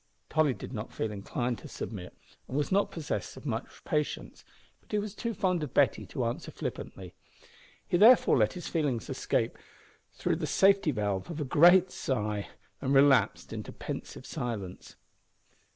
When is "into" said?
13.53-13.71